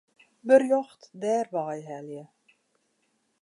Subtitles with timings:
[0.47, 2.25] Berjocht dêrwei helje.